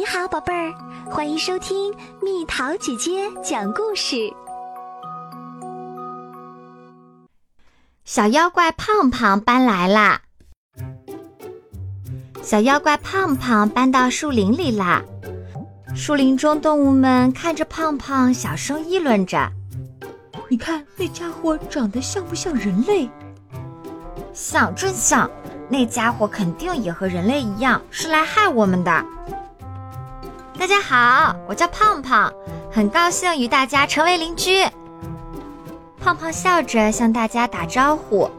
[0.00, 0.72] 你好，宝贝儿，
[1.10, 4.32] 欢迎收听蜜桃姐姐讲故事。
[8.06, 10.22] 小妖怪胖胖搬来啦！
[12.42, 15.02] 小妖怪胖胖搬到树林里啦。
[15.94, 19.52] 树林中动物们看着胖胖，小声议论着
[20.48, 23.06] ：“你看那家伙长得像不像人类？
[24.32, 25.30] 像，真像！
[25.68, 29.04] 那家伙肯定也和人类一样，是来害我们的。”
[30.60, 32.30] 大家好，我叫胖胖，
[32.70, 34.62] 很高兴与大家成为邻居。
[35.98, 38.30] 胖胖笑着向大家打招呼，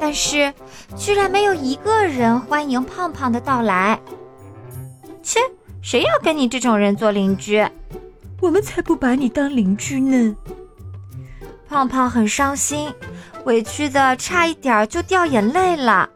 [0.00, 0.50] 但是
[0.96, 4.00] 居然没有一个人欢迎胖胖的到来。
[5.22, 5.38] 切，
[5.82, 7.62] 谁要跟你这种人做邻居？
[8.40, 10.34] 我们才不把你当邻居呢！
[11.68, 12.90] 胖胖很伤心，
[13.44, 16.08] 委屈的差一点就掉眼泪了，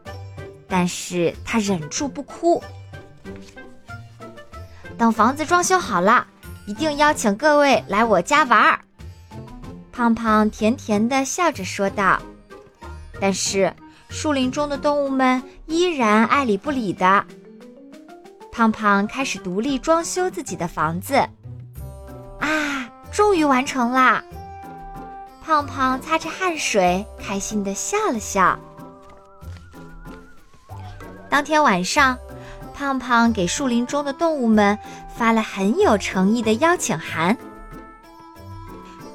[0.67, 2.59] 但是他忍住不哭。
[5.01, 6.27] 等房子装修好了，
[6.67, 8.79] 一定邀请各位来我家玩儿。
[9.91, 12.21] 胖胖甜甜的笑着说道。
[13.19, 13.73] 但是
[14.09, 17.25] 树林中的动物们依然爱理不理的。
[18.51, 21.15] 胖胖开始独立装修自己的房子。
[22.39, 24.23] 啊，终于完成啦！
[25.43, 28.55] 胖胖擦着汗水，开心的笑了笑。
[31.27, 32.15] 当天晚上。
[32.81, 34.75] 胖胖给树林中的动物们
[35.15, 37.37] 发了很有诚意的邀请函。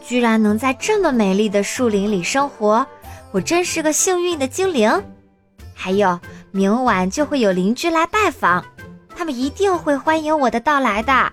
[0.01, 2.87] 居然能在这么美丽的树林里生活，
[3.33, 4.89] 我真是个幸运的精灵。
[5.75, 6.17] 还有，
[6.53, 8.65] 明晚就会有邻居来拜访，
[9.17, 11.33] 他们一定会欢迎我的到来的。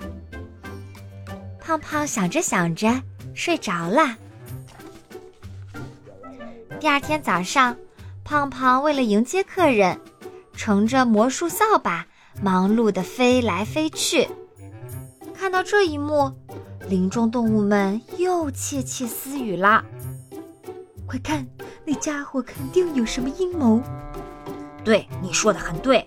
[1.61, 2.99] 胖胖想着想着
[3.35, 4.17] 睡着了。
[6.79, 7.77] 第二天早上，
[8.23, 10.01] 胖胖为了迎接客人，
[10.55, 12.07] 乘着魔术扫把。
[12.41, 14.27] 忙碌地飞来飞去，
[15.33, 16.31] 看到这一幕，
[16.87, 19.83] 林中动物们又窃窃私语啦。
[21.07, 21.47] 快看，
[21.85, 23.81] 那家伙肯定有什么阴谋。
[24.83, 26.05] 对，你说的很对，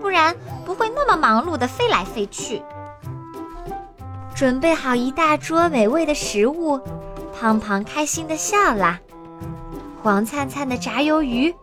[0.00, 2.62] 不然不会那么忙碌地飞来飞去。
[4.34, 6.78] 准备好一大桌美味的食物，
[7.32, 9.00] 胖胖开心地笑了。
[10.02, 11.54] 黄灿灿的炸鱿鱼，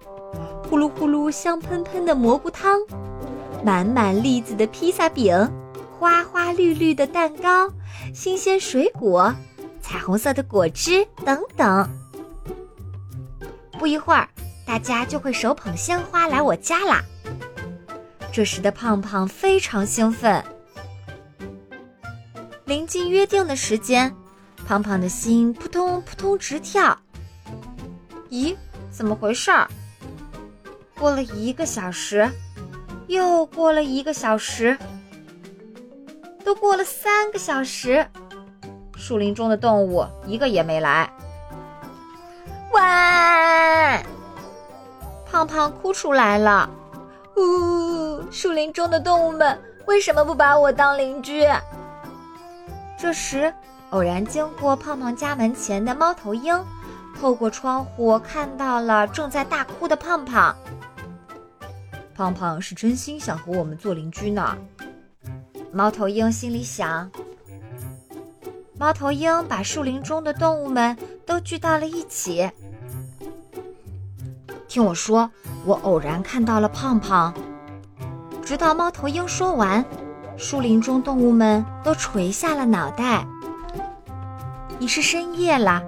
[0.67, 2.79] 呼噜呼噜香喷喷的蘑菇汤。
[3.63, 5.35] 满满栗子的披萨饼，
[5.99, 7.71] 花花绿绿的蛋糕，
[8.13, 9.33] 新鲜水果，
[9.79, 11.89] 彩虹色的果汁等等。
[13.77, 14.27] 不一会儿，
[14.65, 17.03] 大家就会手捧鲜花来我家啦。
[18.31, 20.43] 这时的胖胖非常兴奋。
[22.65, 24.15] 临近约定的时间，
[24.65, 26.97] 胖胖的心扑通扑通直跳。
[28.29, 28.55] 咦，
[28.89, 29.67] 怎么回事儿？
[30.97, 32.27] 过了一个小时。
[33.11, 34.77] 又过了一个小时，
[36.45, 38.07] 都过了三个小时，
[38.95, 41.11] 树林中的动物一个也没来。
[42.71, 44.01] 哇！
[45.29, 46.69] 胖胖哭出来了。
[47.35, 48.23] 呜！
[48.31, 51.45] 树林中的动物们为什么不把我当邻居？
[52.97, 53.53] 这时，
[53.89, 56.57] 偶然经过胖胖家门前的猫头鹰，
[57.19, 60.55] 透过窗户看到了正在大哭的胖胖。
[62.21, 64.55] 胖胖是真心想和我们做邻居呢，
[65.73, 67.09] 猫头鹰心里想。
[68.77, 70.95] 猫头鹰把树林中的动物们
[71.25, 72.47] 都聚到了一起。
[74.67, 75.31] 听我说，
[75.65, 77.33] 我偶然看到了胖胖。
[78.43, 79.83] 直到猫头鹰说完，
[80.37, 83.25] 树林中动物们都垂下了脑袋。
[84.77, 85.81] 已是深夜了，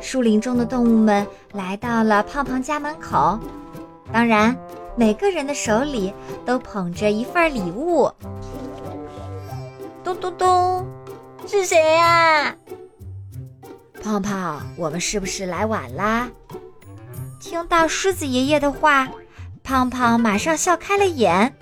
[0.00, 3.36] 树林中的动物们来到了胖胖家门口，
[4.12, 4.56] 当然。
[4.96, 6.12] 每个人的手里
[6.44, 8.10] 都捧着一份礼物。
[10.04, 10.86] 咚咚咚，
[11.46, 12.54] 是谁呀？
[14.02, 16.28] 胖胖，我们是不是来晚啦？
[17.40, 19.08] 听到狮子爷爷的话，
[19.62, 21.54] 胖胖马上笑开了眼。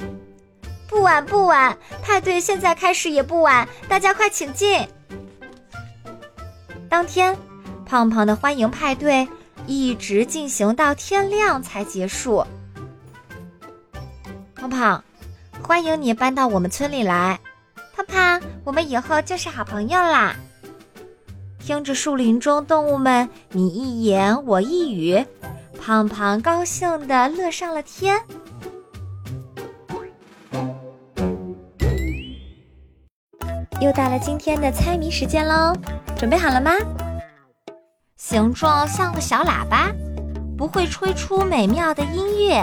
[0.88, 4.88] 不晚不晚，派对现在开始也不晚，大家快请进。
[6.88, 7.36] 当天，
[7.86, 9.28] 胖胖的欢迎派对
[9.66, 12.44] 一直进行到天亮才结束。
[14.70, 15.04] 胖胖，
[15.62, 17.38] 欢迎你搬到我们村里来。
[17.94, 20.36] 胖胖，我们以后就是好朋友啦。
[21.58, 25.26] 听着树林中动物们你一言我一语，
[25.80, 28.18] 胖胖高兴的乐上了天。
[33.80, 35.74] 又到了今天的猜谜时间喽，
[36.16, 36.72] 准备好了吗？
[38.16, 39.90] 形状像个小喇叭，
[40.56, 42.62] 不会吹出美妙的音乐。